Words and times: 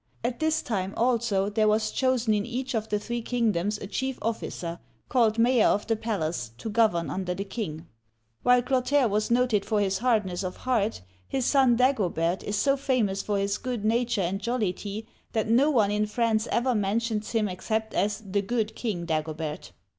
At 0.23 0.39
this 0.39 0.63
time, 0.63 0.95
also, 0.97 1.47
there 1.47 1.67
was 1.67 1.91
chosen 1.91 2.33
in 2.33 2.43
each 2.43 2.73
of 2.73 2.89
the 2.89 2.97
three 2.97 3.21
kingdoms 3.21 3.77
a 3.77 3.85
chief 3.85 4.17
officer, 4.23 4.79
called 5.09 5.37
Mayor 5.37 5.67
of 5.67 5.85
the 5.85 5.95
Palace, 5.95 6.49
to 6.57 6.71
govern 6.71 7.11
under 7.11 7.35
the 7.35 7.43
king. 7.45 7.85
While 8.41 8.63
Clotaire 8.63 9.07
was 9.07 9.29
noted 9.29 9.63
for 9.63 9.79
his 9.79 9.99
hardness 9.99 10.41
of 10.41 10.57
heart, 10.57 11.01
his 11.27 11.45
son 11.45 11.75
Dag'obert 11.75 12.41
is 12.41 12.55
so 12.55 12.75
famous 12.77 13.21
for 13.21 13.37
his 13.37 13.59
good 13.59 13.85
nature 13.85 14.21
and 14.21 14.41
jollity 14.41 15.05
that 15.33 15.51
no 15.51 15.69
one 15.69 15.91
in 15.91 16.07
France 16.07 16.47
ever 16.51 16.73
mentions 16.73 17.33
him 17.33 17.47
except 17.47 17.93
as" 17.93 18.23
the 18.31 18.41
good 18.41 18.73
king 18.75 19.05
Dagobert." 19.05 19.71